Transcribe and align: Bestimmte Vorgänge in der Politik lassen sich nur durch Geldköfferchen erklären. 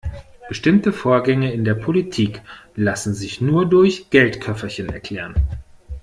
Bestimmte 0.49 0.93
Vorgänge 0.93 1.51
in 1.53 1.63
der 1.63 1.75
Politik 1.75 2.41
lassen 2.75 3.13
sich 3.13 3.39
nur 3.39 3.67
durch 3.69 4.09
Geldköfferchen 4.09 4.89
erklären. 4.89 5.35